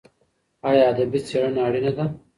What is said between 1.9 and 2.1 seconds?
ده؟